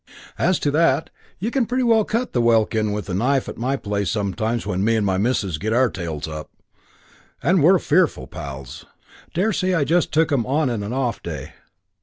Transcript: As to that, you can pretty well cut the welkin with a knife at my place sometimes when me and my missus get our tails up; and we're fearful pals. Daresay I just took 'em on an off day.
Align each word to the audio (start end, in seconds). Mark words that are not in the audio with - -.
As 0.39 0.57
to 0.61 0.71
that, 0.71 1.11
you 1.37 1.51
can 1.51 1.67
pretty 1.67 1.83
well 1.83 2.03
cut 2.05 2.33
the 2.33 2.41
welkin 2.41 2.91
with 2.91 3.07
a 3.07 3.13
knife 3.13 3.47
at 3.47 3.55
my 3.59 3.75
place 3.75 4.09
sometimes 4.09 4.65
when 4.65 4.83
me 4.83 4.95
and 4.95 5.05
my 5.05 5.19
missus 5.19 5.59
get 5.59 5.73
our 5.73 5.91
tails 5.91 6.27
up; 6.27 6.49
and 7.43 7.61
we're 7.61 7.77
fearful 7.77 8.25
pals. 8.25 8.83
Daresay 9.35 9.75
I 9.75 9.83
just 9.83 10.11
took 10.11 10.31
'em 10.31 10.43
on 10.47 10.71
an 10.71 10.91
off 10.91 11.21
day. 11.21 11.53